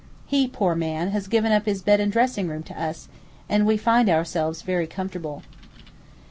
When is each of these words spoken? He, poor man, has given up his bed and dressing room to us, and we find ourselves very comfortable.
He, 0.25 0.47
poor 0.47 0.73
man, 0.73 1.09
has 1.11 1.27
given 1.27 1.51
up 1.51 1.67
his 1.67 1.83
bed 1.83 1.99
and 1.99 2.11
dressing 2.11 2.47
room 2.47 2.63
to 2.63 2.81
us, 2.81 3.07
and 3.47 3.67
we 3.67 3.77
find 3.77 4.09
ourselves 4.09 4.63
very 4.63 4.87
comfortable. 4.87 5.43